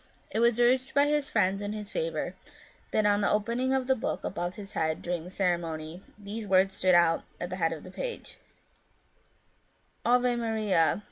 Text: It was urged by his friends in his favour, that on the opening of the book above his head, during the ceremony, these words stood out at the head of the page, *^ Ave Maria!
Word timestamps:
It 0.31 0.39
was 0.39 0.59
urged 0.59 0.95
by 0.95 1.05
his 1.05 1.29
friends 1.29 1.61
in 1.61 1.73
his 1.73 1.91
favour, 1.91 2.33
that 2.89 3.05
on 3.05 3.21
the 3.21 3.29
opening 3.29 3.71
of 3.71 3.85
the 3.85 3.93
book 3.95 4.23
above 4.23 4.55
his 4.55 4.73
head, 4.73 5.03
during 5.03 5.23
the 5.25 5.29
ceremony, 5.29 6.01
these 6.17 6.47
words 6.47 6.73
stood 6.73 6.95
out 6.95 7.23
at 7.39 7.51
the 7.51 7.57
head 7.57 7.71
of 7.71 7.83
the 7.83 7.91
page, 7.91 8.37
*^ 8.39 8.39
Ave 10.03 10.35
Maria! 10.37 10.99